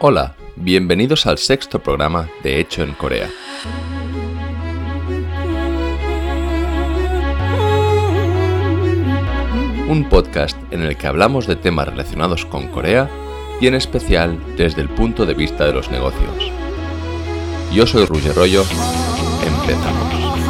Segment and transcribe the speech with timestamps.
[0.00, 3.28] Hola, bienvenidos al sexto programa de Hecho en Corea.
[9.88, 13.10] Un podcast en el que hablamos de temas relacionados con Corea
[13.60, 16.52] y en especial desde el punto de vista de los negocios.
[17.72, 18.62] Yo soy Ruger Rollo,
[19.44, 20.47] empezamos.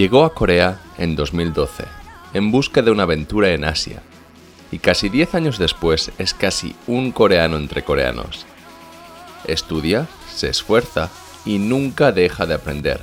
[0.00, 1.84] Llegó a Corea en 2012,
[2.32, 4.00] en busca de una aventura en Asia,
[4.72, 8.46] y casi 10 años después es casi un coreano entre coreanos.
[9.44, 11.10] Estudia, se esfuerza
[11.44, 12.98] y nunca deja de aprender,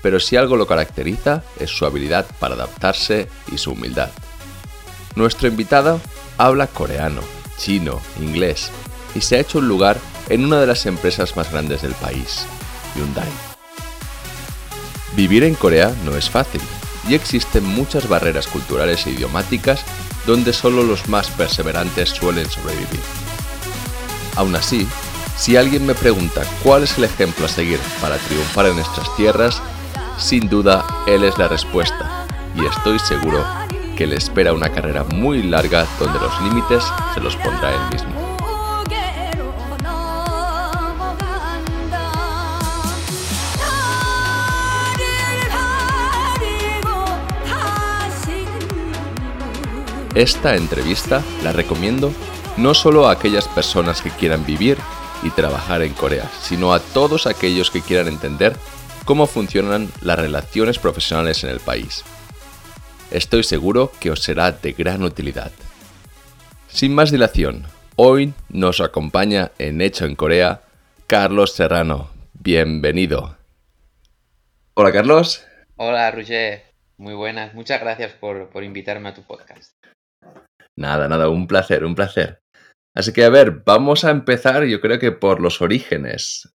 [0.00, 4.10] pero si algo lo caracteriza es su habilidad para adaptarse y su humildad.
[5.16, 6.00] Nuestro invitado
[6.38, 7.22] habla coreano,
[7.58, 8.70] chino, inglés
[9.16, 12.46] y se ha hecho un lugar en una de las empresas más grandes del país,
[12.94, 13.51] Hyundai.
[15.14, 16.60] Vivir en Corea no es fácil
[17.08, 19.84] y existen muchas barreras culturales e idiomáticas
[20.26, 23.00] donde solo los más perseverantes suelen sobrevivir.
[24.36, 24.86] Aún así,
[25.36, 29.60] si alguien me pregunta cuál es el ejemplo a seguir para triunfar en nuestras tierras,
[30.18, 33.44] sin duda él es la respuesta y estoy seguro
[33.96, 38.21] que le espera una carrera muy larga donde los límites se los pondrá él mismo.
[50.14, 52.12] Esta entrevista la recomiendo
[52.58, 54.76] no solo a aquellas personas que quieran vivir
[55.22, 58.52] y trabajar en Corea, sino a todos aquellos que quieran entender
[59.06, 62.04] cómo funcionan las relaciones profesionales en el país.
[63.10, 65.50] Estoy seguro que os será de gran utilidad.
[66.68, 67.64] Sin más dilación,
[67.96, 70.60] hoy nos acompaña en Hecho en Corea
[71.06, 72.10] Carlos Serrano.
[72.34, 73.38] Bienvenido.
[74.74, 75.42] Hola Carlos.
[75.76, 76.64] Hola Roger,
[76.98, 77.54] muy buenas.
[77.54, 79.72] Muchas gracias por, por invitarme a tu podcast.
[80.78, 82.42] Nada, nada, un placer, un placer.
[82.94, 86.54] Así que a ver, vamos a empezar yo creo que por los orígenes.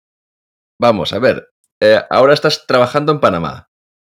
[0.79, 1.49] Vamos, a ver,
[1.81, 3.69] eh, ahora estás trabajando en Panamá,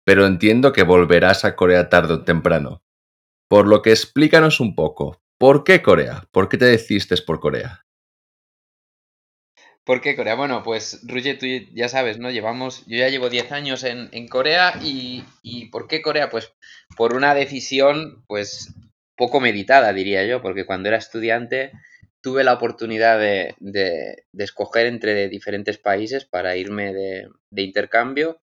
[0.05, 2.83] pero entiendo que volverás a Corea tarde o temprano.
[3.49, 6.23] Por lo que explícanos un poco, ¿por qué Corea?
[6.31, 7.85] ¿Por qué te decidiste por Corea?
[9.83, 10.35] ¿Por qué Corea?
[10.35, 12.29] Bueno, pues Ruye, tú ya sabes, ¿no?
[12.29, 16.29] Llevamos, yo ya llevo 10 años en, en Corea y, y, ¿por qué Corea?
[16.29, 16.53] Pues
[16.95, 18.75] por una decisión, pues
[19.21, 21.73] poco meditada, diría yo, porque cuando era estudiante
[22.21, 27.29] tuve la oportunidad de, escoger entre diferentes países para irme de,
[27.61, 28.41] intercambio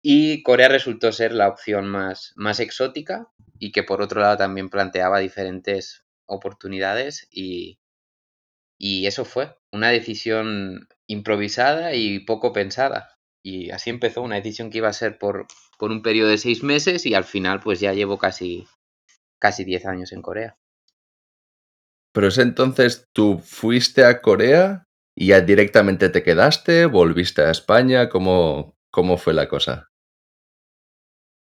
[0.00, 4.70] y Corea resultó ser la opción más, más exótica y que por otro lado también
[4.70, 7.78] planteaba diferentes oportunidades y,
[8.78, 13.10] y eso fue una decisión improvisada y poco pensada.
[13.42, 15.46] Y así empezó una decisión que iba a ser por,
[15.78, 18.66] por un periodo de seis meses y al final pues ya llevo casi,
[19.38, 20.56] casi 10 años en Corea.
[22.12, 24.84] Pero es entonces tú fuiste a Corea
[25.16, 29.88] y ya directamente te quedaste, volviste a España, ¿cómo, cómo fue la cosa?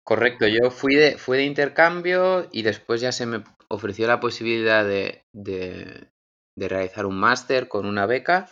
[0.04, 4.84] Correcto, yo fui de, fui de intercambio y después ya se me ofreció la posibilidad
[4.84, 6.10] de, de,
[6.58, 8.50] realizar un máster con una beca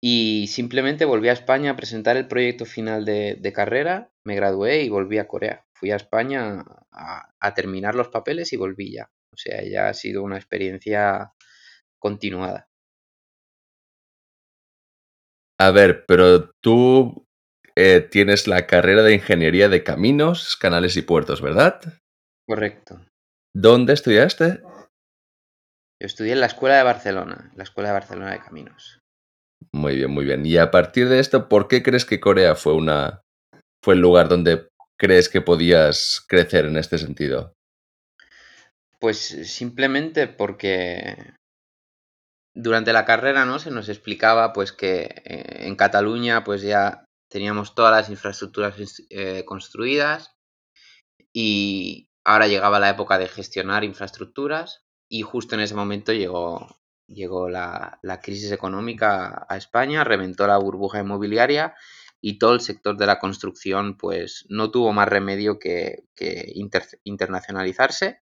[0.00, 4.82] y simplemente volví a España a presentar el proyecto final de, de carrera, me gradué
[4.82, 9.10] y volví a Corea fui a España a, terminar los papeles y volví ya.
[9.32, 11.32] O sea, ya ha sido una experiencia
[12.00, 12.68] continuada.
[15.60, 17.26] A ver, pero tú
[17.76, 21.80] eh, tienes la carrera de ingeniería de caminos, canales y puertos, ¿verdad?
[22.46, 23.04] Correcto.
[23.54, 24.62] ¿Dónde estudiaste?
[26.00, 29.00] Yo estudié en la Escuela de Barcelona, la Escuela de Barcelona de Caminos.
[29.72, 30.46] Muy bien, muy bien.
[30.46, 33.22] Y a partir de esto, ¿por qué crees que Corea fue una
[33.82, 37.54] fue el lugar donde crees que podías crecer en este sentido?
[39.00, 41.34] Pues simplemente porque
[42.54, 43.60] durante la carrera ¿no?
[43.60, 48.74] se nos explicaba pues que eh, en Cataluña pues ya teníamos todas las infraestructuras
[49.10, 50.34] eh, construidas
[51.32, 57.48] y ahora llegaba la época de gestionar infraestructuras y justo en ese momento llegó, llegó
[57.48, 61.76] la, la crisis económica a España, reventó la burbuja inmobiliaria
[62.20, 66.04] y todo el sector de la construcción pues no tuvo más remedio que,
[67.04, 68.22] internacionalizarse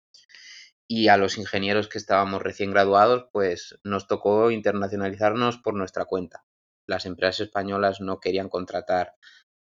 [0.89, 6.45] y a los ingenieros que estábamos recién graduados pues nos tocó internacionalizarnos por nuestra cuenta.
[6.87, 9.15] Las empresas españolas no querían contratar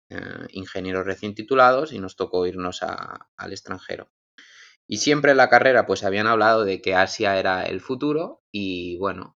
[0.10, 4.12] eh, ingenieros recién titulados y nos tocó irnos al extranjero.
[4.88, 8.98] Y siempre en la carrera pues habían hablado de que Asia era el futuro y
[8.98, 9.38] bueno,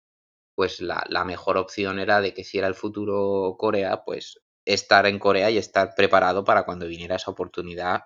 [0.55, 5.05] pues la, la mejor opción era de que si era el futuro Corea, pues estar
[5.05, 8.01] en Corea y estar preparado para cuando viniera esa oportunidad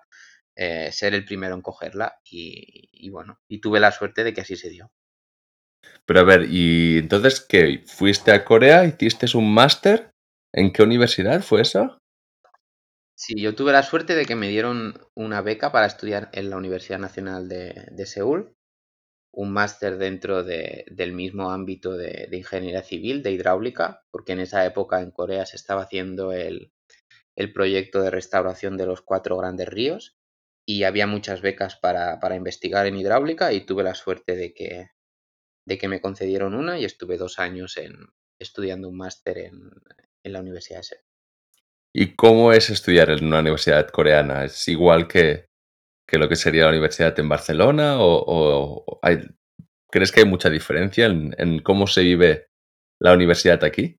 [0.56, 4.42] eh, ser el primero en cogerla y, y, bueno, y tuve la suerte de que
[4.42, 4.92] así se dio.
[6.06, 7.82] Pero a ver, ¿y entonces qué?
[7.86, 8.84] ¿Fuiste a Corea?
[8.84, 10.10] ¿Hiciste un máster?
[10.52, 11.98] ¿En qué universidad fue eso?
[13.16, 16.56] Sí, yo tuve la suerte de que me dieron una beca para estudiar en la
[16.56, 18.54] Universidad Nacional de, de Seúl,
[19.36, 24.64] un máster dentro de, del mismo ámbito de, ingeniería civil, de hidráulica, porque en esa
[24.64, 26.72] época en Corea se estaba haciendo el,
[27.36, 30.16] el proyecto de restauración de los cuatro grandes ríos
[30.66, 34.90] y había muchas becas para, para, investigar en hidráulica y tuve la suerte de que,
[35.66, 37.94] de que me concedieron una y estuve dos años en,
[38.38, 39.70] estudiando un máster en,
[40.22, 41.02] en, la Universidad de Seúl.
[41.92, 44.44] ¿Y cómo es estudiar en una universidad coreana?
[44.44, 45.46] ¿Es igual que,
[46.06, 47.96] que lo que sería la universidad en Barcelona?
[47.98, 49.00] ¿O,
[49.90, 52.48] crees que hay mucha diferencia en, en cómo se vive
[53.00, 53.96] la universidad aquí?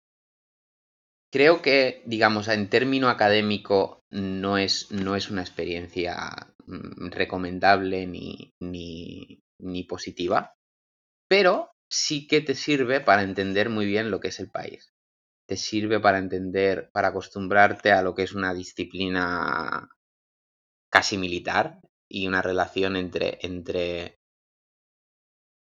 [1.31, 6.29] Creo que, digamos, en término académico no es, no es una experiencia
[6.65, 10.53] mm, recomendable ni, ni, ni, positiva,
[11.27, 14.93] pero sí que te sirve para entender muy bien lo que es el país.
[15.47, 19.89] Te sirve para entender, para acostumbrarte a lo que es una disciplina
[20.89, 24.19] casi militar y una relación entre, entre,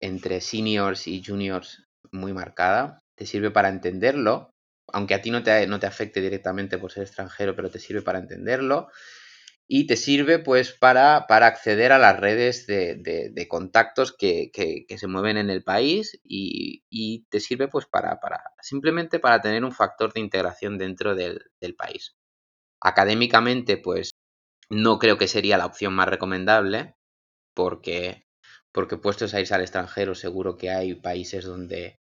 [0.00, 3.00] entre seniors y juniors muy marcada.
[3.16, 4.50] Te sirve para entenderlo,
[4.92, 8.02] aunque a ti no te, no te afecte directamente por ser extranjero, pero te sirve
[8.02, 8.88] para entenderlo
[9.68, 14.86] y te sirve pues para, para acceder a las redes de, de, contactos que, que,
[14.86, 19.40] que, se mueven en el país y, y te sirve pues para, para, simplemente para
[19.40, 22.16] tener un factor de integración dentro del, del, país.
[22.80, 24.12] Académicamente pues
[24.70, 26.96] no creo que sería la opción más recomendable
[27.54, 28.26] porque,
[28.72, 32.00] porque puestos a irse al extranjero seguro que hay países donde,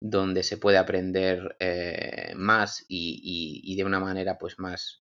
[0.00, 5.02] donde se puede aprender eh, más y, y, de una manera pues más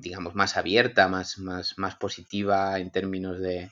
[0.00, 3.70] digamos, más abierta, más, más, más positiva en términos de,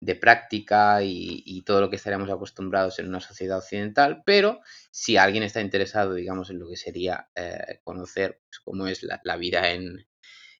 [0.00, 4.60] de práctica y, y, todo lo que estaríamos acostumbrados en una sociedad occidental, pero
[4.90, 9.20] si alguien está interesado, digamos, en lo que sería eh, conocer pues, cómo es la,
[9.24, 10.06] la vida en,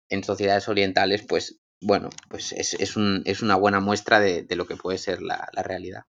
[0.08, 4.56] en, sociedades orientales, pues bueno, pues es, es, un, es una buena muestra de, de,
[4.56, 6.04] lo que puede ser la, la realidad.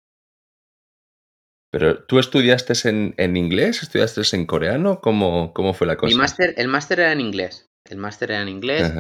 [1.71, 6.15] Pero tú estudiaste en, en, inglés, estudiaste en coreano, ¿cómo, cómo fue la cosa?
[6.15, 7.69] Mi máster, el máster era en inglés.
[7.85, 8.93] El máster era en inglés.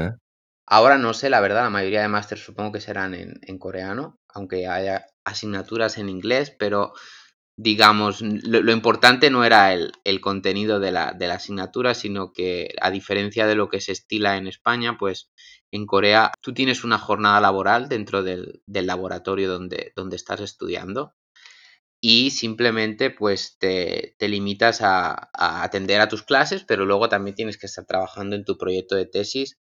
[0.68, 4.18] Ahora no sé, la verdad, la mayoría de másteres supongo que serán en, en, coreano,
[4.28, 6.92] aunque haya asignaturas en inglés, pero
[7.56, 12.74] digamos, lo, importante no era el, el contenido de la, de la, asignatura, sino que
[12.80, 15.30] a diferencia de lo que se estila en España, pues
[15.72, 21.14] en Corea tú tienes una jornada laboral dentro del, del laboratorio donde, donde estás estudiando
[22.00, 27.34] y simplemente pues te, te limitas a, a, atender a tus clases, pero luego también
[27.34, 29.58] tienes que estar trabajando en tu proyecto de tesis.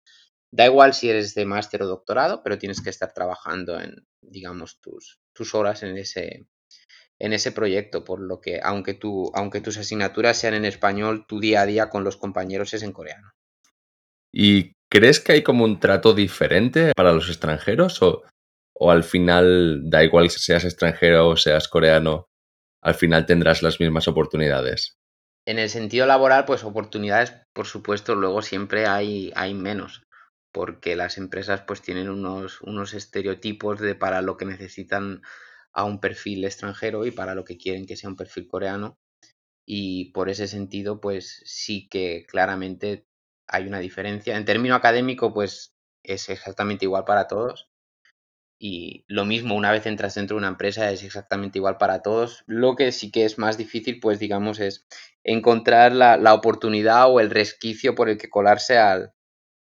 [0.52, 4.80] Da igual si eres de máster o doctorado, pero tienes que estar trabajando en, digamos,
[4.80, 6.46] tus, tus horas en ese,
[7.20, 11.38] en ese proyecto, por lo que aunque, tu, aunque tus asignaturas sean en español, tu
[11.38, 13.30] día a día con los compañeros es en coreano.
[14.32, 18.22] ¿Y crees que hay como un trato diferente para los extranjeros o,
[18.82, 22.30] o al final da igual si seas extranjero o seas coreano,
[22.82, 24.96] al final tendrás las mismas oportunidades.
[25.46, 30.02] En el sentido laboral, pues oportunidades, por supuesto, luego siempre hay, hay menos,
[30.50, 35.22] porque las empresas pues tienen unos, unos estereotipos de para lo que necesitan
[35.72, 38.98] a un perfil extranjero y para lo que quieren que sea un perfil coreano.
[39.66, 43.06] Y por ese sentido, pues sí que claramente
[43.46, 44.36] hay una diferencia.
[44.36, 47.70] En término académico, pues es exactamente igual para todos
[48.62, 52.44] y lo mismo, una vez entras dentro de una empresa es exactamente igual para todos.
[52.46, 54.86] Lo que sí que es más difícil, pues digamos, es
[55.24, 59.14] encontrar la, la oportunidad o el resquicio por el que colarse al,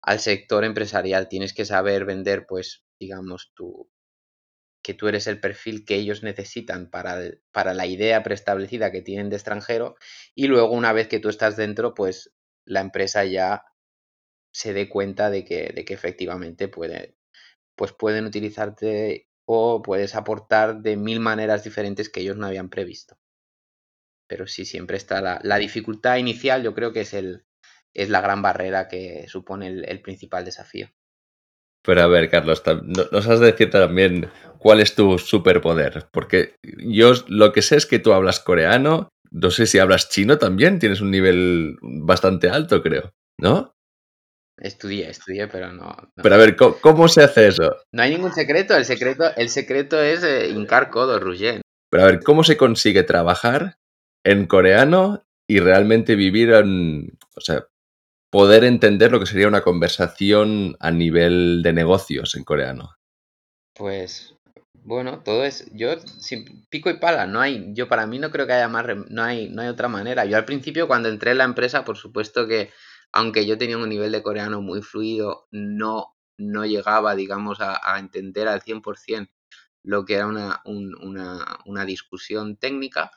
[0.03, 1.29] al, sector empresarial.
[1.29, 3.91] Tienes que saber vender, pues, digamos, tu,
[4.83, 7.19] que tú eres el perfil que ellos necesitan para,
[7.53, 9.97] para la idea preestablecida que tienen de extranjero
[10.35, 12.33] y luego una vez que tú estás dentro, pues
[12.65, 13.65] la empresa ya
[14.53, 17.17] se dé cuenta de que, de que efectivamente puede,
[17.77, 23.19] pues pueden utilizarte o puedes aportar de mil maneras diferentes que ellos no habían previsto.
[24.29, 27.45] Pero sí, siempre está la, la dificultad inicial, yo creo que es, el,
[27.93, 30.89] es la gran barrera que supone el, el principal desafío.
[31.83, 37.13] Pero a ver, Carlos, nos has de decir también cuál es tu superpoder, porque yo
[37.29, 41.01] lo que sé es que tú hablas coreano, no sé si hablas chino también, tienes
[41.01, 43.73] un nivel bastante alto, creo, ¿no?
[44.59, 46.23] Estudié, estudié, pero no, no.
[46.23, 47.77] Pero a ver, ¿cómo, ¿cómo, se hace eso?
[47.93, 51.63] No hay ningún secreto, el secreto, el secreto es eh, hincar codo, Ruggen.
[51.91, 53.77] Pero a ver, ¿cómo se consigue trabajar
[54.25, 57.67] en coreano y realmente vivir en, o sea,
[58.31, 62.95] poder entender lo que sería una conversación a nivel de negocios en coreano.
[63.75, 64.37] Pues
[64.85, 68.47] bueno, todo es yo sin pico y pala, no hay yo para mí no creo
[68.47, 70.25] que haya más no hay no hay otra manera.
[70.25, 72.71] Yo al principio cuando entré en la empresa, por supuesto que
[73.13, 78.49] aunque yo tenía un nivel de coreano muy fluido, no no llegaba, digamos, a, entender
[78.49, 79.31] al 100%
[79.83, 83.11] lo que era una, una, una discusión técnica,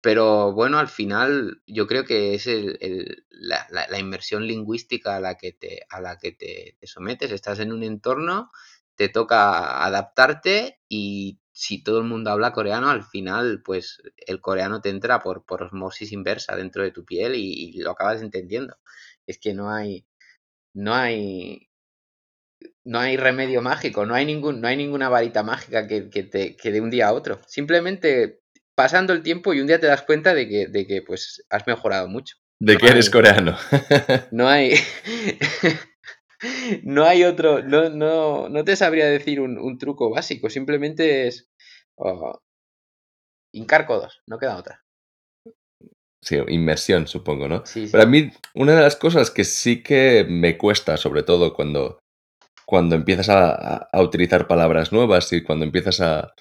[0.00, 5.36] pero bueno, al final yo creo que es el, la, la, inmersión lingüística a la
[5.36, 7.32] que, te, a la que te, sometes.
[7.32, 8.50] Estás en un entorno,
[8.98, 14.80] te toca adaptarte y si todo el mundo habla coreano, al final pues el coreano
[14.80, 18.76] te entra por, por osmosis inversa dentro de tu piel y, lo acabas entendiendo.
[19.24, 20.04] Es que no hay,
[20.74, 21.68] no hay,
[22.84, 26.56] no hay remedio mágico, no hay, ningún, no hay ninguna varita mágica que, que, te,
[26.56, 27.40] que de un día a otro.
[27.46, 28.40] Simplemente
[28.74, 31.68] pasando el tiempo y un día te das cuenta de que, de que pues has
[31.68, 32.34] mejorado mucho.
[32.58, 33.56] De que eres coreano.
[34.32, 34.74] no hay.
[36.82, 37.62] no hay otro.
[37.62, 40.50] No, no, no te sabría decir un, truco básico.
[40.50, 41.48] Simplemente es.
[41.96, 42.38] Oh,
[43.52, 44.82] hincar codos, no queda otra.
[46.22, 47.64] Sí, inmersión, supongo, ¿no?
[47.64, 51.54] Sí, Pero a mí, una de las cosas que sí que me cuesta, sobre todo
[51.54, 52.00] cuando,
[52.66, 56.34] cuando empiezas a utilizar palabras nuevas y cuando empiezas a,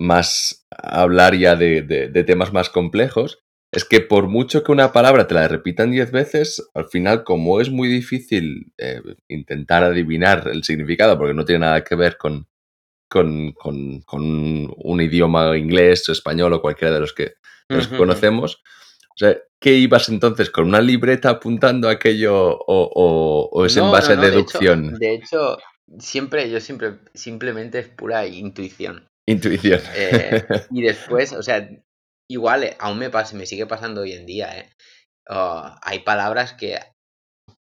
[0.00, 3.40] más hablar ya de, de, temas más complejos,
[3.72, 7.60] es que por mucho que una palabra te la repitan diez veces, al final, como
[7.60, 12.48] es muy difícil eh, intentar adivinar el significado, porque no tiene nada que ver con,
[13.08, 17.34] con, con, un idioma inglés, o español o cualquiera de los que,
[17.68, 18.60] los conocemos,
[19.10, 24.14] o sea, ¿qué ibas entonces con una libreta apuntando aquello o, o, es en base
[24.14, 24.94] a deducción?
[24.94, 25.58] De hecho,
[25.98, 29.06] siempre, yo siempre, simplemente es pura intuición.
[29.26, 29.80] Intuición.
[29.94, 31.68] Eh, y después, o sea,
[32.30, 34.70] igual, eh, aún me pasa, me sigue pasando hoy en día, ¿eh?
[35.28, 36.78] Oh, hay palabras que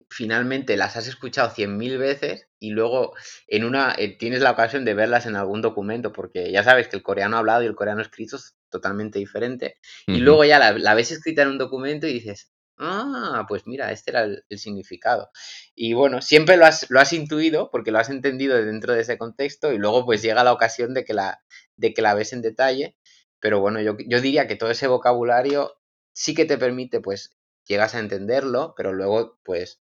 [0.09, 3.14] finalmente las has escuchado cien mil veces y luego
[3.47, 6.97] en una eh, tienes la ocasión de verlas en algún documento, porque ya sabes que
[6.97, 9.78] el coreano hablado y el coreano escrito es totalmente diferente.
[10.07, 13.92] Y luego ya la, la, ves escrita en un documento y dices, ah, pues mira,
[13.92, 15.31] este era el, significado.
[15.75, 19.19] Y bueno, siempre lo has, lo has intuido porque lo has entendido dentro de ese
[19.19, 21.42] contexto y luego pues llega la ocasión de que la,
[21.76, 22.97] de que la ves en detalle.
[23.42, 25.75] Pero bueno, yo, yo diría que todo ese vocabulario
[26.14, 29.82] sí que te permite, pues, llegas a entenderlo, pero luego, pues,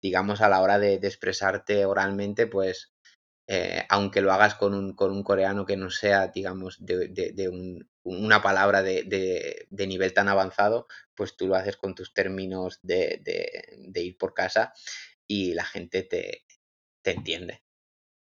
[0.00, 2.92] digamos, a la hora de, expresarte oralmente, pues,
[3.48, 7.48] eh, aunque lo hagas con un, con un, coreano que no sea, digamos, de, de,
[7.48, 13.20] un, una palabra de, nivel tan avanzado, pues tú lo haces con tus términos de,
[13.96, 14.72] ir por casa
[15.26, 16.44] y la gente te,
[17.02, 17.62] te, entiende.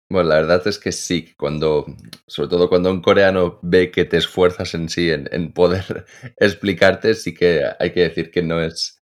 [0.09, 1.85] Bueno, la verdad es que sí, cuando,
[2.27, 6.07] sobre todo cuando un coreano ve que te esfuerzas en sí, en, poder
[6.39, 9.03] explicarte, sí que hay que decir que no es,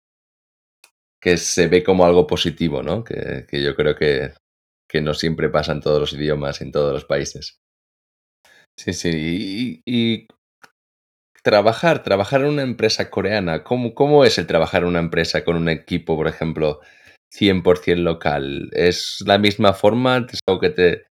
[1.21, 3.03] que se ve como algo positivo, ¿no?
[3.03, 4.35] Que, que yo creo que
[4.95, 7.59] que no siempre pasa en todos los idiomas, en todos los países.
[8.77, 9.83] Sí, sí.
[9.85, 10.29] Y,
[11.43, 15.57] trabajar, trabajar en una empresa coreana, ¿cómo, ¿cómo es el trabajar en una empresa con
[15.57, 16.81] un equipo, por ejemplo,
[17.33, 18.71] 100% local?
[18.73, 20.27] ¿Es la misma forma?
[20.31, 21.07] ¿Es algo que te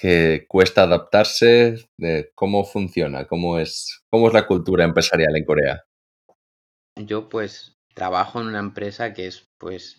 [0.00, 1.76] que cuesta adaptarse?
[2.34, 3.26] ¿Cómo funciona?
[3.26, 5.84] ¿Cómo es, ¿Cómo es la cultura empresarial en Corea?
[6.96, 9.98] Yo pues trabajo en una empresa que es pues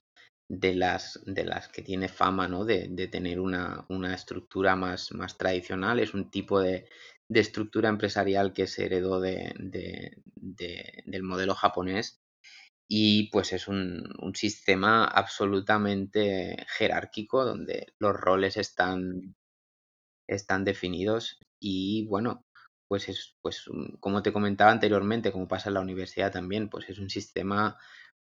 [0.50, 2.66] de las, de las que tiene fama ¿no?
[2.66, 6.00] de, de tener una, una, estructura más, más tradicional.
[6.00, 6.90] Es un tipo de,
[7.30, 9.54] de estructura empresarial que se heredó de,
[10.36, 12.21] del modelo japonés
[12.94, 19.34] y pues es un, un, sistema absolutamente jerárquico donde los roles están,
[20.28, 22.44] están definidos y bueno,
[22.90, 23.64] pues es pues
[24.02, 27.78] como te comentaba anteriormente, como pasa en la universidad también, pues es un sistema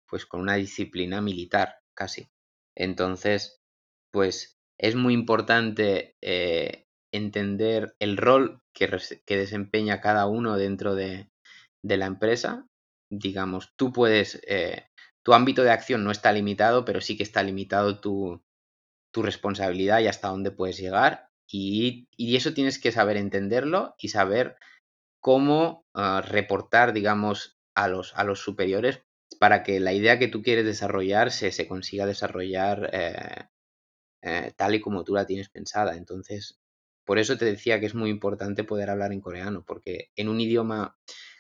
[0.09, 2.29] pues con una disciplina militar casi.
[2.75, 3.61] Entonces,
[4.11, 8.91] pues es muy importante eh, entender el rol que,
[9.25, 11.31] que, desempeña cada uno dentro de,
[11.85, 12.67] de, la empresa.
[13.11, 14.89] Digamos, tú puedes, eh,
[15.23, 18.43] tu ámbito de acción no está limitado, pero sí que está limitado tu,
[19.13, 21.31] tu responsabilidad y hasta dónde puedes llegar.
[21.49, 24.57] Y, y, eso tienes que saber entenderlo y saber
[25.21, 29.03] cómo uh, reportar, digamos, a los, a los superiores
[29.39, 33.49] para que la idea que tú quieres desarrollar se, se consiga desarrollar eh,
[34.23, 35.97] eh, tal y como tú la tienes pensada.
[35.97, 36.59] Entonces,
[37.05, 40.41] por eso te decía que es muy importante poder hablar en coreano, porque en un
[40.41, 40.99] idioma,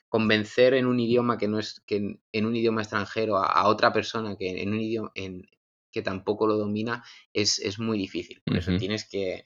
[0.09, 4.37] convencer en un idioma que no es, que en, un idioma extranjero a, otra persona
[4.37, 5.49] que en un idioma en,
[5.93, 8.43] que tampoco lo domina es, es muy difícil.
[8.45, 9.45] Por eso tienes que,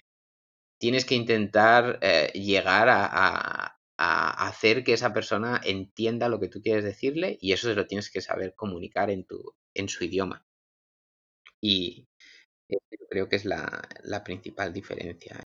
[0.78, 6.84] tienes que intentar eh, llegar a, hacer que esa persona entienda lo que tú quieres
[6.84, 10.46] decirle y eso se lo tienes que saber comunicar en, tu, en su idioma.
[11.60, 12.08] Y
[13.10, 13.86] creo que es la,
[14.24, 15.42] principal diferencia.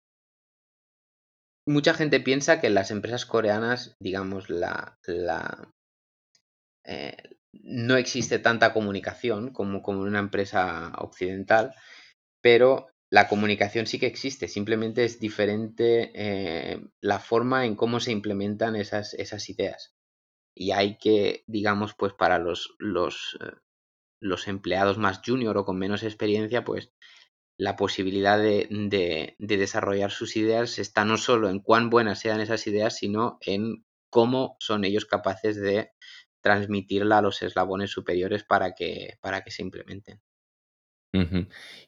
[1.67, 5.71] Mucha gente piensa que las empresas coreanas, digamos, la, la
[6.85, 7.15] eh,
[7.53, 11.73] no existe tanta comunicación como, como en una empresa occidental,
[12.41, 18.11] pero la comunicación sí que existe, simplemente es diferente eh, la forma en cómo se
[18.11, 19.93] implementan esas, esas ideas.
[20.55, 23.51] Y hay que, digamos, pues para los, los, eh,
[24.21, 26.91] los empleados más junior o con menos experiencia, pues
[27.61, 32.65] la posibilidad de, de, desarrollar sus ideas está no solo en cuán buenas sean esas
[32.65, 35.91] ideas, sino en cómo son ellos capaces de
[36.41, 40.19] transmitirla a los eslabones superiores para que, para que se implementen.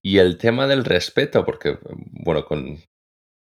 [0.03, 1.80] Y el tema del respeto, porque,
[2.24, 2.77] bueno, con,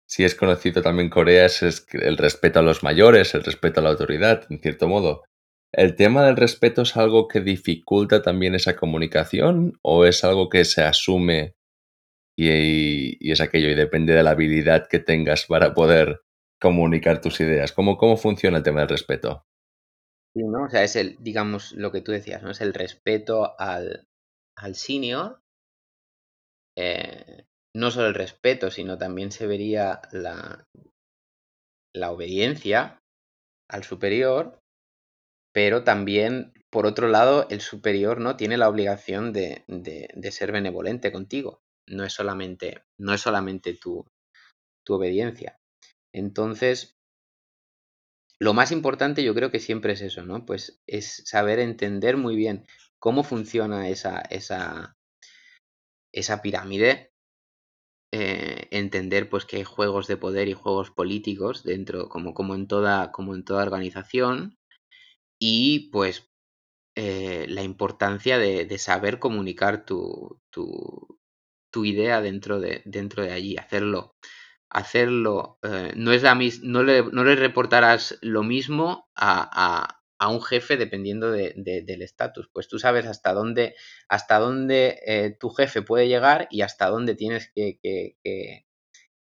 [0.05, 3.91] si es conocido también Corea, es el respeto a los mayores, el respeto a la
[3.91, 5.23] autoridad, en cierto modo.
[5.71, 10.65] ¿El tema del respeto es algo que dificulta también esa comunicación o es algo que
[10.65, 11.56] se asume
[12.37, 16.21] y, es aquello y depende de la habilidad que tengas para poder
[16.61, 17.73] comunicar tus ideas?
[17.73, 19.47] ¿Cómo, cómo funciona el tema del respeto?
[20.35, 20.65] Sí, ¿no?
[20.65, 22.51] O sea, es el, digamos, lo que tú decías, ¿no?
[22.51, 24.07] Es el respeto al,
[24.57, 25.41] al senior
[26.77, 30.67] eh, no solo el respeto, sino también se vería la,
[31.95, 32.99] la obediencia
[33.69, 34.59] al superior,
[35.53, 41.13] pero también, por otro lado, el superior no tiene la obligación de, de, ser benevolente
[41.13, 41.61] contigo.
[41.89, 44.07] No es solamente, no es solamente tu,
[44.85, 45.59] tu obediencia.
[46.13, 46.97] Entonces,
[48.39, 50.45] lo más importante yo creo que siempre es eso, ¿no?
[50.45, 52.67] Pues es saber entender muy bien
[52.99, 54.97] cómo funciona esa, esa,
[56.13, 57.13] esa pirámide,
[58.13, 62.69] eh, entender pues que hay juegos de poder y juegos políticos dentro, como, como, en,
[62.69, 64.59] toda, como en toda organización,
[65.39, 66.31] y pues
[66.97, 71.19] eh, la importancia de, saber comunicar tu, tu,
[71.77, 74.15] tu, idea dentro de, dentro de allí, hacerlo.
[74.71, 80.43] Hacerlo, eh, no es la no le, no le reportarás lo mismo a, a un
[80.43, 82.49] jefe dependiendo de, del estatus.
[82.53, 83.75] Pues tú sabes hasta dónde,
[84.09, 88.17] hasta dónde eh, tu jefe puede llegar y hasta dónde tienes que, que,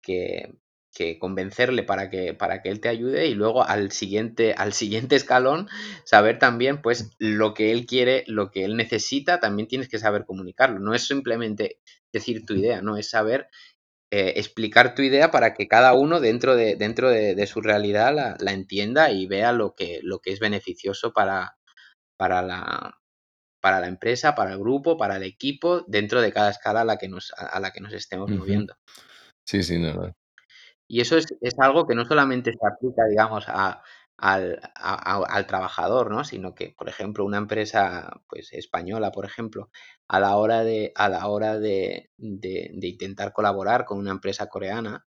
[0.02, 0.52] que,
[0.94, 5.16] que, convencerle para que, para que él te ayude y luego al siguiente, al siguiente
[5.16, 5.68] escalón
[6.04, 10.24] saber también pues lo que él quiere, lo que él necesita, también tienes que saber
[10.26, 10.80] comunicarlo.
[10.80, 11.78] No es simplemente
[12.12, 13.48] decir tu idea, no es saber
[14.10, 18.52] eh, explicar tu idea para que cada uno dentro de, dentro de, su realidad la,
[18.52, 21.56] entienda y vea lo que, lo que es beneficioso para,
[22.18, 22.98] para, la,
[23.62, 26.98] para la empresa, para el grupo, para el equipo, dentro de cada escala a la
[26.98, 28.74] que nos, a la que nos estemos moviendo.
[29.46, 30.14] Sí, sí, no,
[30.88, 33.82] Y eso es, es, algo que no solamente se aplica, digamos, a,
[34.22, 36.22] al, al, trabajador, ¿no?
[36.22, 39.70] Sino que, por ejemplo, una empresa pues, española, por ejemplo,
[40.06, 45.08] a la hora de, a la hora de, de, intentar colaborar con una empresa coreana,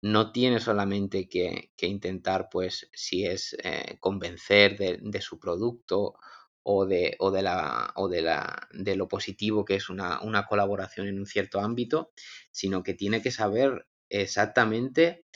[0.00, 6.14] no tiene solamente que, que intentar, pues, si es eh, convencer de, de, su producto
[6.62, 10.46] o de, o de, la, o de, la, de lo positivo que es una, una
[10.46, 12.12] colaboración en un cierto ámbito,
[12.50, 15.26] sino que tiene que saber exactamente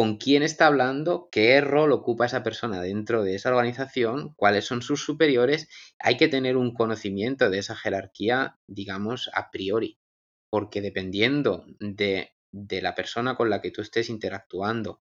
[0.00, 4.80] con quién está hablando, qué rol ocupa esa persona dentro de esa organización, cuáles son
[4.80, 5.68] sus superiores.
[5.98, 9.98] Hay que tener un conocimiento de esa jerarquía, digamos, a priori,
[10.48, 15.02] porque dependiendo de, de la persona con la que tú estés interactuando,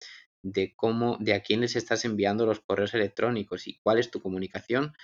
[0.42, 4.94] de cómo, de a quiénes estás enviando los correos electrónicos y cuál es tu comunicación,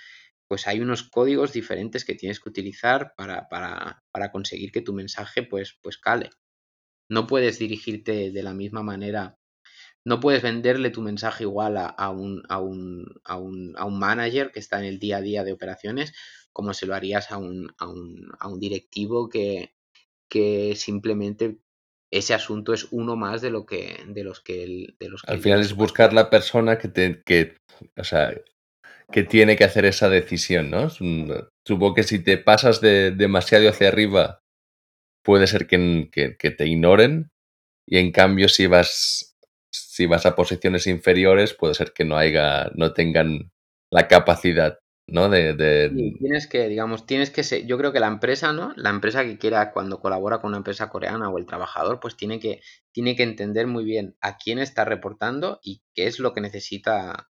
[0.47, 4.93] pues hay unos códigos diferentes que tienes que utilizar para, para, para conseguir que tu
[4.93, 6.31] mensaje pues, pues cale.
[7.07, 9.37] No puedes dirigirte de la misma manera
[10.05, 14.51] no puedes venderle tu mensaje igual a, un, a, un, a, un, a, un, manager
[14.51, 16.13] que está en el día a día de operaciones
[16.53, 19.73] como se lo harías a un, a un, a un directivo que,
[20.29, 21.57] que simplemente
[22.11, 25.59] ese asunto es uno más de lo que de los que de los al final
[25.59, 27.57] es buscar la persona que te que
[27.97, 28.33] o sea
[29.11, 33.87] que tiene que hacer esa decisión no supongo que si te pasas de demasiado hacia
[33.87, 34.39] arriba
[35.23, 37.31] puede ser que, que, que te ignoren
[37.87, 39.34] y en cambio si vas
[39.75, 43.51] si vas a posiciones inferiores, puede ser que no haya, no tengan
[43.91, 45.29] la capacidad, ¿no?
[45.29, 48.73] De, tienes que, digamos, tienes que ser, yo creo que la empresa, ¿no?
[48.75, 52.39] La empresa que quiera, cuando colabora con una empresa coreana o el trabajador, pues tiene
[52.39, 52.61] que,
[52.91, 57.29] tiene que entender muy bien a quién está reportando y qué es lo que necesita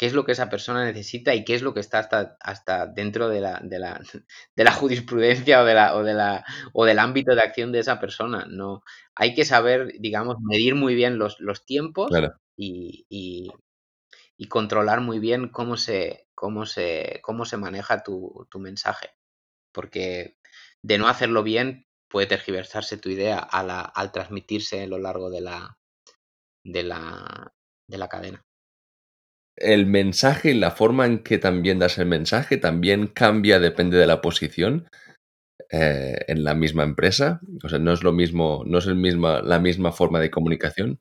[0.00, 2.86] qué es lo que esa persona necesita y qué es lo que está hasta, hasta
[2.86, 4.00] dentro de la, de, la,
[4.56, 7.80] de la jurisprudencia o, de la, o, de la, o del ámbito de acción de
[7.80, 8.46] esa persona.
[8.48, 8.82] No,
[9.14, 12.10] hay que saber, digamos, medir muy bien los, los tiempos
[12.56, 13.04] y,
[14.38, 19.10] y controlar muy bien cómo se, cómo se, cómo se maneja tu, tu mensaje.
[19.72, 20.38] Porque
[20.82, 25.42] de no hacerlo bien puede tergiversarse tu idea al, al transmitirse a lo largo de
[25.42, 25.78] la,
[26.64, 27.52] de la,
[27.88, 28.44] de la cadena.
[29.60, 34.06] El mensaje y la forma en que también das el mensaje también cambia, depende de
[34.06, 34.88] la posición
[35.70, 37.40] eh, en la misma empresa.
[37.62, 40.98] O sea, no es lo mismo, no es el misma, la misma forma de comunicación.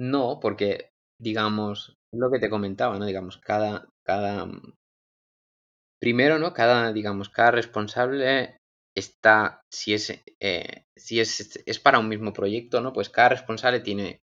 [0.00, 3.04] No, porque, digamos, lo que te comentaba, ¿no?
[3.04, 4.48] Digamos, cada, cada,
[6.00, 6.52] primero, ¿no?
[6.54, 8.56] Cada, digamos, cada responsable
[8.96, 12.92] está, si es, eh, si es, es para un mismo proyecto, ¿no?
[12.92, 14.20] Pues cada responsable tiene,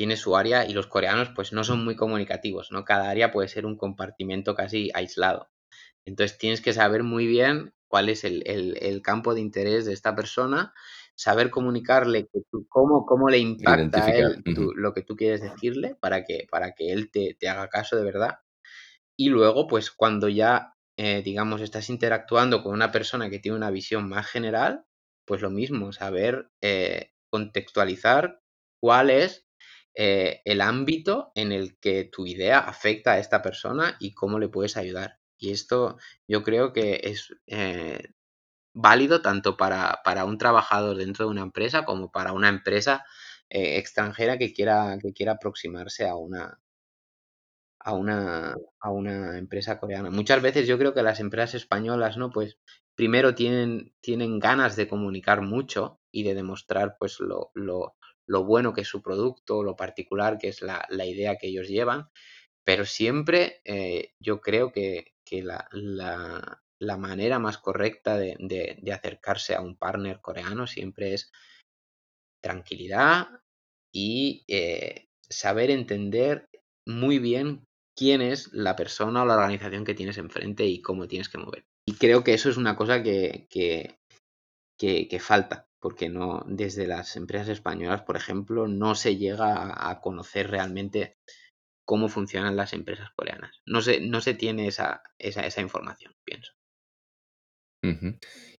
[0.00, 2.86] tiene su área y los coreanos pues no son muy comunicativos, ¿no?
[2.86, 5.50] Cada área puede ser un compartimento casi aislado.
[6.06, 10.16] Entonces tienes que saber muy bien cuál es el, el, campo de interés de esta
[10.16, 10.72] persona,
[11.14, 14.42] saber comunicarle que cómo, cómo le impacta a él
[14.74, 18.04] lo que tú quieres decirle para que, para que él te, te, haga caso de
[18.04, 18.38] verdad.
[19.18, 23.70] Y luego, pues cuando ya, eh, digamos, estás interactuando con una persona que tiene una
[23.70, 24.86] visión más general,
[25.26, 28.40] pues lo mismo, saber eh, contextualizar
[28.80, 29.49] cuál es
[29.94, 34.48] eh, el ámbito en el que tu idea afecta a esta persona y cómo le
[34.48, 35.18] puedes ayudar.
[35.38, 35.98] Y esto
[36.28, 38.12] yo creo que es eh,
[38.74, 43.04] válido tanto para, para, un trabajador dentro de una empresa como para una empresa
[43.48, 46.60] eh, extranjera que quiera, que quiera aproximarse a una,
[47.80, 50.10] a una, a una empresa coreana.
[50.10, 52.30] Muchas veces yo creo que las empresas españolas, ¿no?
[52.30, 52.58] Pues
[52.94, 57.96] primero tienen, tienen ganas de comunicar mucho y de demostrar pues lo, lo,
[58.30, 62.08] lo bueno que es su producto, lo particular que es la, idea que ellos llevan,
[62.64, 70.20] pero siempre eh, yo creo que, la, manera más correcta de, acercarse a un partner
[70.20, 71.32] coreano siempre es
[72.40, 73.26] tranquilidad
[73.92, 76.48] y eh, saber entender
[76.86, 77.66] muy bien
[77.96, 81.64] quién es la persona o la organización que tienes enfrente y cómo tienes que mover.
[81.84, 87.48] Y creo que eso es una cosa que, que falta porque no, desde las empresas
[87.48, 91.16] españolas, por ejemplo, no se llega a, conocer realmente
[91.86, 93.60] cómo funcionan las empresas coreanas.
[93.66, 96.52] No se, no se tiene esa, esa, información, pienso.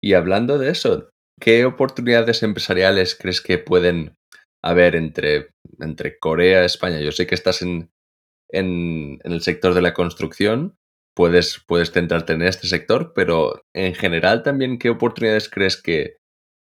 [0.00, 4.16] Y hablando de eso, ¿qué oportunidades empresariales crees que pueden
[4.64, 7.00] haber entre, entre Corea y España?
[7.00, 7.90] Yo sé que estás en,
[8.48, 10.78] en, en el sector de la construcción,
[11.14, 16.19] puedes, puedes centrarte en este sector, pero en general también, ¿qué oportunidades crees que,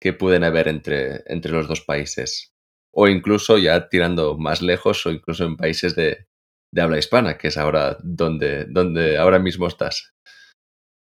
[0.06, 2.54] que pueden haber entre, entre los dos países.
[2.94, 6.28] O incluso ya tirando más lejos o incluso en países de,
[6.80, 10.13] habla hispana, que es ahora donde, donde ahora mismo estás.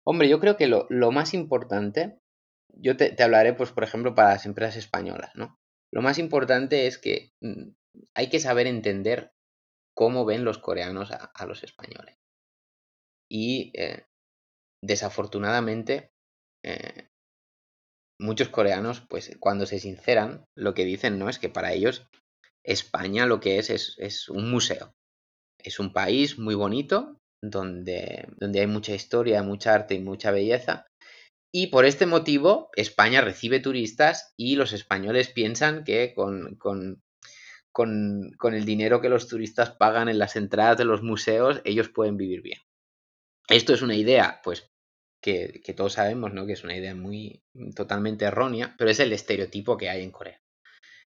[0.06, 2.20] Hombre, yo creo que lo, más importante,
[2.68, 5.58] yo te, hablaré, pues, por ejemplo, para las empresas españolas, ¿no?
[5.92, 7.70] Lo más importante es que mm,
[8.14, 9.32] hay que saber entender
[9.96, 12.16] cómo ven los coreanos a, los españoles.
[13.28, 14.06] Y eh,
[14.80, 16.12] desafortunadamente,
[16.64, 17.08] eh,
[18.18, 21.28] muchos coreanos, pues cuando se sinceran, lo que dicen, ¿no?
[21.28, 22.06] Es que para ellos
[22.64, 24.94] España lo que es es, un museo.
[25.58, 30.86] Es un país muy bonito, donde, donde hay mucha historia, mucha arte y mucha belleza.
[31.52, 37.02] Y por este motivo, España recibe turistas y los españoles piensan que con, con,
[37.72, 41.88] con, con el dinero que los turistas pagan en las entradas de los museos, ellos
[41.90, 42.58] pueden vivir bien.
[43.48, 44.70] Esto es una idea, pues,
[45.24, 46.44] que, todos sabemos, ¿no?
[46.44, 47.42] Que es una idea muy
[47.74, 50.38] totalmente errónea, pero es el estereotipo que hay en Corea.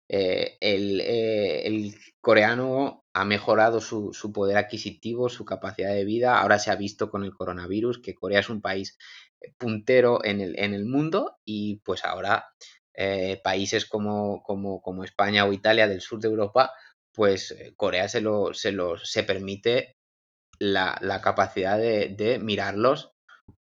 [0.07, 6.39] Eh, eh, el, coreano ha mejorado su, poder adquisitivo, su capacidad de vida.
[6.39, 8.99] Ahora se ha visto con el coronavirus que Corea es un país
[9.57, 12.45] puntero en el, mundo y pues ahora
[12.93, 16.71] eh, países como, como, como, España o Italia del sur de Europa,
[17.13, 19.97] pues Corea se, lo, se, lo, se permite
[20.59, 23.12] la, la capacidad de, de mirarlos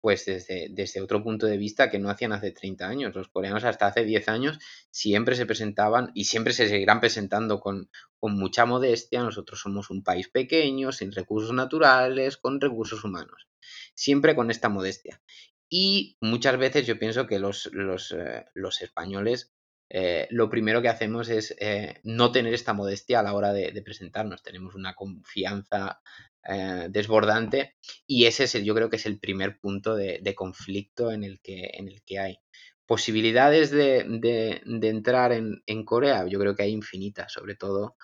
[0.02, 3.16] pues desde, desde, otro punto de vista que no hacían hace 30 años.
[3.16, 4.60] Los coreanos hasta hace 10 años
[4.92, 9.24] siempre se presentaban y siempre se seguirán presentando con, con mucha modestia.
[9.24, 13.48] Nosotros somos un país pequeño, sin recursos naturales, con recursos humanos.
[13.94, 15.22] Siempre con esta modestia.
[15.70, 19.54] Y muchas veces yo pienso que los, los, eh, los españoles
[19.92, 23.82] eh, lo primero que hacemos es eh, no tener esta modestia a la hora de,
[23.82, 24.44] presentarnos.
[24.44, 26.02] Tenemos una confianza
[26.46, 27.76] eh, desbordante
[28.08, 31.40] y ese es el, yo creo que es el primer punto de, conflicto en el,
[31.42, 32.40] que, en el que hay.
[32.86, 37.96] Posibilidades de, entrar en, Corea, yo creo que hay infinitas, sobre todo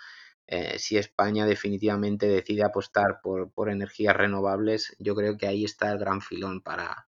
[0.77, 6.21] si España definitivamente decide apostar por, energías renovables, yo creo que ahí está el gran
[6.21, 7.07] filón para,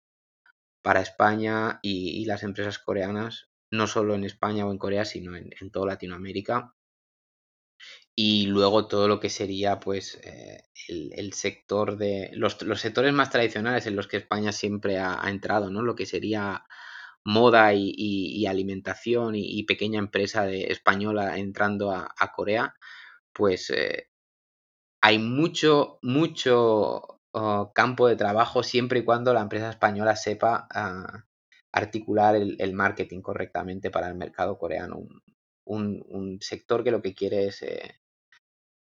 [0.81, 5.71] para España y las empresas coreanas no solo en España o en Corea, sino en,
[5.71, 6.73] toda Latinoamérica.
[8.21, 13.85] Y luego todo lo que sería pues eh, el, sector de los, sectores más tradicionales
[13.85, 15.83] en los que España siempre ha, entrado, ¿no?
[15.83, 16.65] Lo que sería
[17.23, 22.75] moda y, alimentación y, pequeña empresa de, española entrando a, Corea,
[23.31, 24.09] pues eh,
[25.01, 31.23] hay mucho, mucho oh, campo de trabajo siempre y cuando la empresa española sepa ah,
[31.71, 35.07] articular el, marketing correctamente para el mercado coreano.
[35.63, 37.98] Un, sector que lo que quiere es eh,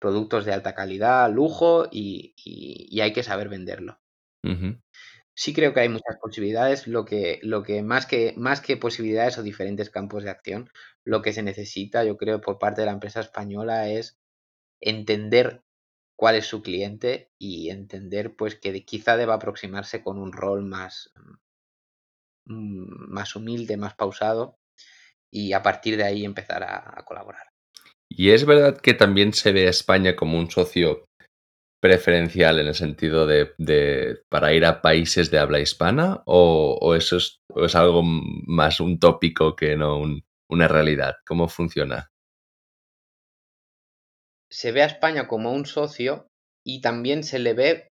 [0.02, 2.34] productos de alta calidad, lujo y,
[3.00, 4.00] hay que saber venderlo.
[5.34, 9.38] Sí creo que hay muchas posibilidades, lo que, lo que, más que más que posibilidades
[9.38, 10.70] o diferentes campos de acción,
[11.04, 14.18] lo que se necesita, yo creo, por parte de la empresa española es
[14.80, 15.62] entender
[16.16, 21.12] cuál es su cliente y entender pues que quizá deba aproximarse con un rol más,
[22.46, 24.58] mm, más humilde, más pausado
[25.30, 27.51] y a partir de ahí empezar a colaborar.
[28.16, 31.04] ¿Y es verdad que también se ve a España como un socio
[31.80, 37.40] preferencial en el sentido de, para ir a países de habla hispana o, eso es,
[37.74, 40.00] algo más un tópico que no
[40.48, 41.16] una realidad?
[41.26, 42.10] ¿Cómo funciona?
[44.50, 46.28] Se ve a España como un socio
[46.64, 47.88] y también se le ve,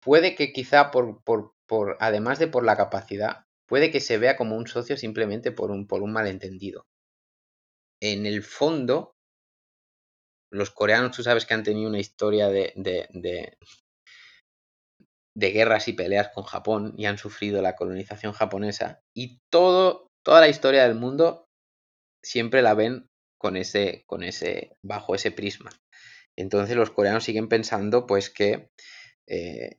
[0.00, 4.36] puede que quizá por, por, por además de por la capacidad, puede que se vea
[4.36, 6.86] como un socio simplemente por un, por un malentendido.
[8.00, 9.17] En el fondo,
[10.50, 13.56] los coreanos, tú sabes que han tenido una historia de, de,
[15.34, 19.00] guerras y peleas con Japón y han sufrido la colonización japonesa.
[19.14, 21.46] Y todo, toda la historia del mundo
[22.24, 23.06] siempre la ven
[23.38, 25.70] con ese, con ese, bajo ese prisma.
[26.36, 28.68] Entonces los coreanos siguen pensando pues que,
[29.26, 29.76] eh,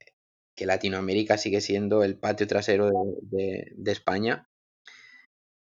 [0.58, 4.50] que Latinoamérica sigue siendo el patio trasero de, de, España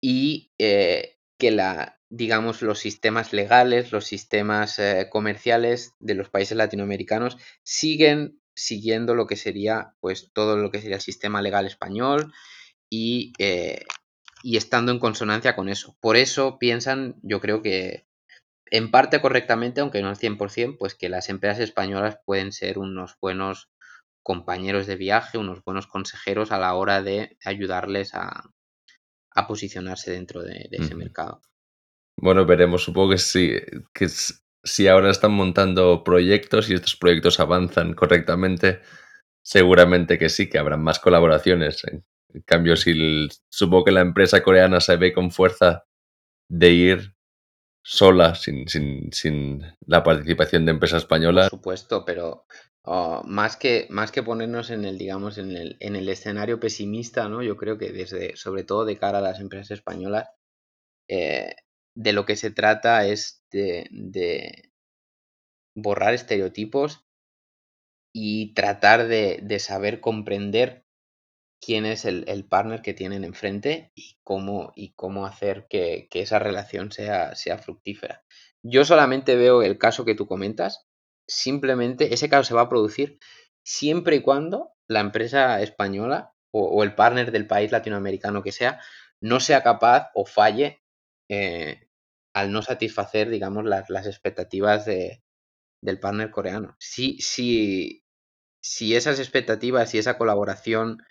[0.02, 6.58] y eh, que la, digamos, los sistemas legales, los sistemas eh, comerciales de los países
[6.58, 12.34] latinoamericanos siguen siguiendo lo que sería, pues, todo lo que sería el sistema legal español
[12.90, 13.86] y, eh,
[14.44, 15.96] y estando en consonancia con eso.
[16.02, 18.06] Por eso piensan, yo creo que
[18.70, 23.18] en parte correctamente, aunque no al 100%, pues que las empresas españolas pueden ser unos
[23.22, 23.70] buenos
[24.24, 28.52] compañeros de viaje, unos buenos consejeros a la hora de ayudarles a,
[29.40, 31.42] a posicionarse dentro de, ese mercado.
[32.18, 33.54] Bueno, veremos, supongo que sí,
[33.94, 34.08] que
[34.64, 38.82] si ahora están montando proyectos y estos proyectos avanzan correctamente,
[39.42, 41.84] seguramente que sí, que habrán más colaboraciones.
[41.86, 45.86] En cambio, si supongo que la empresa coreana se ve con fuerza
[46.50, 47.16] de ir
[47.82, 51.44] sola, sin, sin, sin la participación de empresa española.
[51.44, 52.46] Por supuesto, pero
[52.84, 57.30] oh, más, que, más que ponernos en el, digamos, en el, en el escenario pesimista,
[57.30, 57.44] ¿no?
[57.44, 60.30] Yo creo que desde, sobre todo de cara a las empresas españolas,
[61.10, 61.56] eh,
[61.96, 64.72] de lo que se trata es de,
[65.76, 67.06] borrar estereotipos
[68.14, 70.86] y tratar de, saber comprender
[71.62, 76.92] quién es el, partner que tienen enfrente y cómo, y cómo hacer que, esa relación
[76.92, 78.24] sea, sea fructífera.
[78.64, 80.89] Yo solamente veo el caso que tú comentas,
[81.30, 83.20] simplemente ese caso se va a producir
[83.64, 88.82] siempre y cuando la empresa española o, el partner del país latinoamericano que sea
[89.22, 90.82] no sea capaz o falle
[91.30, 91.88] eh,
[92.34, 95.22] al no satisfacer, digamos, las, las expectativas de,
[95.82, 96.76] del partner coreano.
[96.80, 98.04] Si, si,
[98.62, 101.04] si esas expectativas y esa colaboración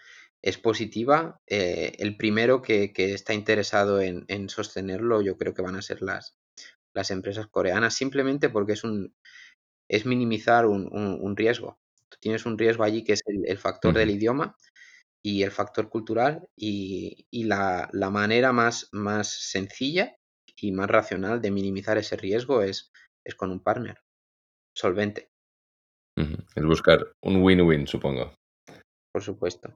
[0.42, 5.82] es positiva, eh, el primero que, está interesado en, sostenerlo yo creo que van a
[5.82, 6.36] ser las,
[6.94, 9.14] las empresas coreanas, simplemente porque es un
[9.88, 11.78] es minimizar un, riesgo.
[12.08, 14.56] Tú tienes un riesgo allí que es el, factor del idioma
[15.22, 20.16] y el factor cultural y, la, la, manera más, más sencilla
[20.56, 22.92] y más racional de minimizar ese riesgo es,
[23.24, 23.98] es con un partner
[24.74, 25.30] solvente.
[26.54, 28.34] Es buscar un win-win, supongo.
[29.12, 29.72] Por supuesto.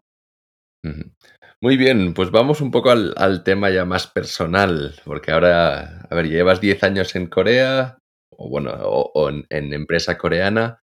[1.60, 6.28] Muy bien, pues vamos un poco al, tema ya más personal, porque ahora, a ver,
[6.28, 7.98] llevas 10 años en Corea,
[8.36, 10.82] o bueno, o, en, empresa coreana,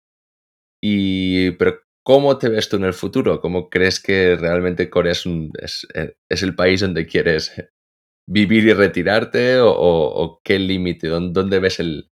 [0.83, 3.41] y, pero ¿cómo te ves tú en el futuro?
[3.41, 5.87] ¿Cómo crees que realmente Corea es, un, es,
[6.29, 7.53] es el país donde quieres
[8.29, 11.09] vivir y retirarte o, qué límite?
[11.09, 12.11] ¿Dónde, ves el,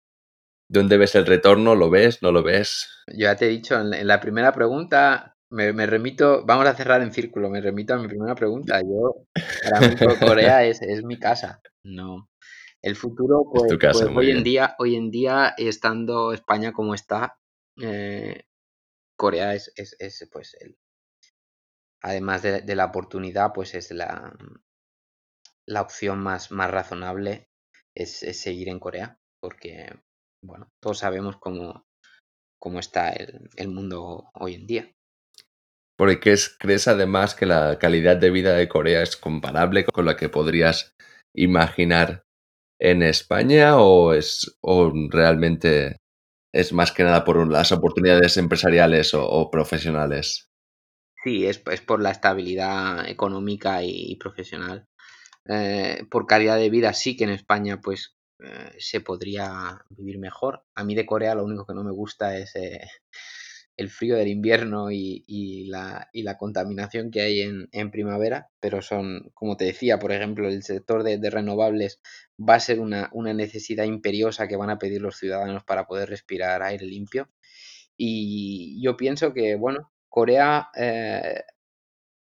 [0.68, 1.74] ¿Dónde ves el retorno?
[1.74, 2.22] ¿Lo ves?
[2.22, 2.88] ¿No lo ves?
[3.08, 7.12] Yo ya te he dicho, en la primera pregunta me, remito, vamos a cerrar en
[7.12, 8.80] círculo, me remito a mi primera pregunta.
[8.80, 9.26] Yo,
[9.62, 11.60] para mí Corea es, es mi casa.
[11.84, 12.28] No.
[12.86, 17.36] El futuro, pues, pues hoy en día, hoy en día, estando España como está,
[17.82, 18.44] eh,
[19.18, 20.78] Corea es, es, es, pues el,
[22.00, 24.32] además de, de, la oportunidad, pues es la,
[25.66, 27.48] la opción más, más razonable
[27.92, 29.92] es, seguir en Corea, porque
[30.44, 31.88] bueno, todos sabemos cómo,
[32.60, 34.92] cómo está el, el mundo hoy en día.
[35.98, 40.16] Porque crees, crees además que la calidad de vida de Corea es comparable con la
[40.16, 40.94] que podrías
[41.34, 42.25] imaginar
[42.78, 45.96] en España o es o realmente
[46.52, 50.50] es más que nada por las oportunidades empresariales o, profesionales.
[51.22, 54.86] Sí, es, es, por la estabilidad económica y, y profesional.
[55.48, 60.64] Eh, por calidad de vida sí que en España pues eh, se podría vivir mejor.
[60.74, 62.80] A mí de Corea lo único que no me gusta es eh,
[63.76, 66.08] el frío del invierno y, la,
[66.38, 71.30] contaminación que hay en, primavera, pero son, como te decía, por ejemplo, el sector de,
[71.30, 72.00] renovables
[72.38, 76.62] va a ser una, necesidad imperiosa que van a pedir los ciudadanos para poder respirar
[76.62, 77.30] aire limpio.
[77.96, 81.42] Y yo pienso que, bueno, Corea, eh,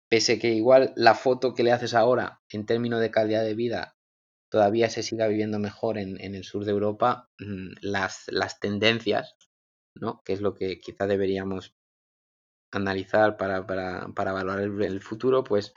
[0.09, 3.97] pese que igual la foto que le haces ahora en términos de calidad de vida
[4.51, 9.37] todavía se siga viviendo mejor en, el sur de Europa, mm, las tendencias
[10.01, 10.23] ¿no?
[10.25, 11.75] Que es lo que quizá deberíamos
[12.73, 15.75] analizar para, para, para valorar el, el, futuro, pues,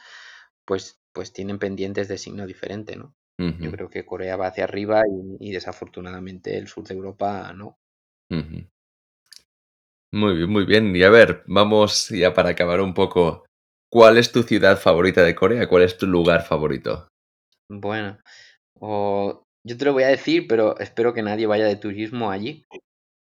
[0.66, 3.16] pues, pues tienen pendientes de signo diferente, ¿no?
[3.40, 3.60] Uh -huh.
[3.60, 7.78] Yo creo que Corea va hacia arriba y, y, desafortunadamente el sur de Europa no.
[8.30, 8.70] Uh -huh.
[10.14, 10.96] Muy bien, muy bien.
[10.96, 13.46] Y a ver, vamos ya para acabar un poco.
[13.90, 15.68] ¿Cuál es tu ciudad favorita de Corea?
[15.68, 17.08] ¿Cuál es tu lugar favorito?
[17.70, 18.18] Bueno,
[18.80, 22.66] o yo te lo voy a decir, pero espero que nadie vaya de turismo allí.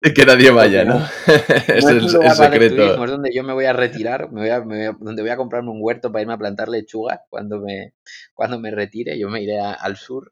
[0.15, 1.05] Que nadie vaya, ¿no?
[1.67, 2.75] es no el, es el secreto.
[2.75, 5.21] Turismo, es donde yo me voy a retirar, me voy a, me voy a, donde
[5.21, 7.93] voy a comprarme un huerto para irme a plantar lechugas cuando me,
[8.33, 9.19] cuando me retire.
[9.19, 10.31] Yo me iré a, al sur,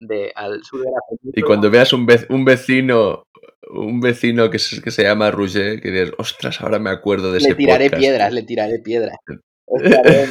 [0.00, 1.32] de, al sur de la península.
[1.34, 3.26] Y cuando veas un, ve, un vecino
[3.70, 7.40] un vecino que se, que se llama Roger, que dices, ostras, ahora me acuerdo de
[7.40, 8.00] le ese tiraré podcast.
[8.00, 9.16] piedras, le tiraré piedras.
[9.66, 10.30] Estaré en,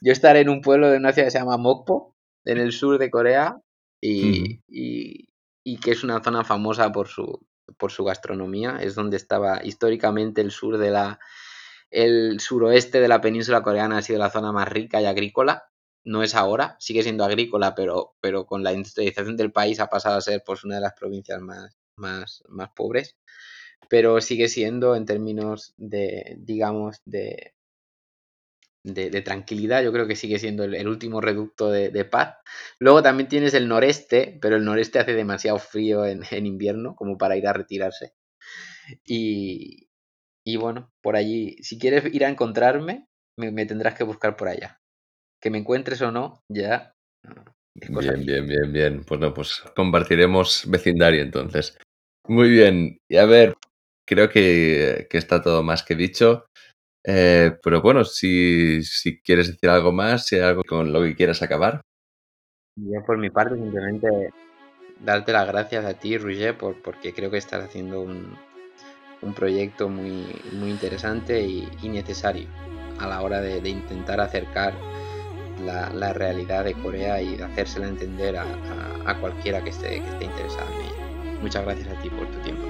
[0.00, 2.98] yo estaré en un pueblo de una ciudad que se llama Mokpo, en el sur
[2.98, 3.60] de Corea,
[4.00, 4.62] y, mm.
[4.68, 5.28] y,
[5.64, 7.40] y que es una zona famosa por su,
[7.78, 11.18] por su gastronomía, es donde estaba históricamente el sur de la
[11.90, 15.70] el suroeste de la península coreana ha sido la zona más rica y agrícola,
[16.04, 20.16] no es ahora, sigue siendo agrícola, pero, pero con la industrialización del país ha pasado
[20.16, 23.16] a ser pues una de las provincias más, más, más pobres,
[23.88, 27.55] pero sigue siendo en términos de, digamos, de,
[28.86, 32.36] de, de, tranquilidad, yo creo que sigue siendo el, el último reducto de, de, paz.
[32.78, 37.18] Luego también tienes el noreste, pero el noreste hace demasiado frío en, en invierno como
[37.18, 38.14] para ir a retirarse.
[39.04, 39.88] Y,
[40.44, 44.48] y, bueno, por allí, si quieres ir a encontrarme, me, me, tendrás que buscar por
[44.48, 44.80] allá.
[45.42, 46.94] Que me encuentres o no, ya.
[47.74, 49.04] Bien, bien, bien, bien.
[49.04, 51.76] Pues no, pues compartiremos vecindario entonces.
[52.28, 52.98] Muy bien.
[53.08, 53.54] Y a ver,
[54.06, 56.46] creo que, que está todo más que dicho.
[57.08, 61.14] Eh, pero bueno, si, si, quieres decir algo más, si hay algo con lo que
[61.14, 61.80] quieras acabar.
[62.76, 64.08] Yo por mi parte simplemente
[65.00, 68.36] darte las gracias a ti, Roger, por, porque creo que estás haciendo un,
[69.22, 72.48] un proyecto muy, muy interesante y, y, necesario
[72.98, 74.74] a la hora de, de intentar acercar
[75.64, 80.00] la, la, realidad de Corea y de hacérsela entender a, a, a cualquiera que esté,
[80.02, 81.38] que esté interesado en ella.
[81.40, 82.64] Muchas gracias a ti por tu tiempo.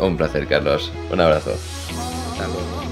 [0.00, 0.90] Un placer, Carlos.
[1.10, 1.52] Un abrazo.
[1.52, 2.91] Hasta luego.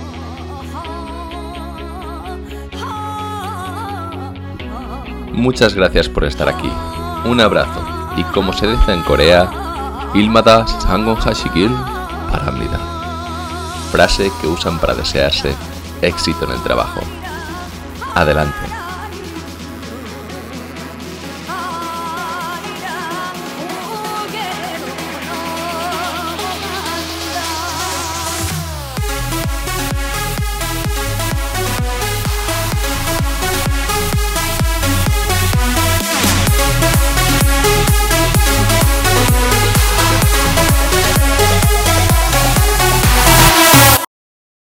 [5.33, 6.71] Muchas gracias por estar aquí.
[7.25, 7.81] Un abrazo.
[8.17, 9.51] Y como se dice en Corea,
[10.15, 11.71] Ilmada Sangon Hashigil
[12.31, 12.79] Paramida.
[13.93, 15.55] Frase que usan para desearse
[16.03, 17.01] éxito en el trabajo.
[18.15, 18.70] Adelante.